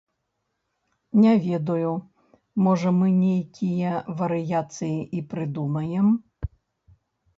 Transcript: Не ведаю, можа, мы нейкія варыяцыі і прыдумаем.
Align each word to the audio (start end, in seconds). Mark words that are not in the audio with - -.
Не 1.25 1.33
ведаю, 1.47 1.91
можа, 2.67 2.89
мы 3.01 3.07
нейкія 3.25 3.93
варыяцыі 4.23 4.97
і 5.19 5.23
прыдумаем. 5.35 6.07